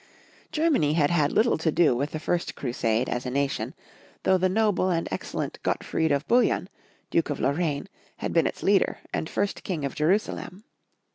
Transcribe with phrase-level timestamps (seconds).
[0.51, 3.75] Germany had had little to do with the first cru sade as a nation,
[4.23, 6.69] though the noble and excellent Gorttfried of Bouillon,
[7.11, 10.63] Duke of Lorraine, had been its leader, and first King of Jerusalem.